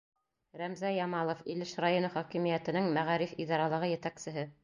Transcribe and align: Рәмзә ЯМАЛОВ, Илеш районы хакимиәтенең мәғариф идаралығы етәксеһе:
Рәмзә 0.61 0.89
ЯМАЛОВ, 0.93 1.43
Илеш 1.55 1.73
районы 1.85 2.09
хакимиәтенең 2.15 2.89
мәғариф 2.97 3.37
идаралығы 3.45 3.93
етәксеһе: 3.95 4.51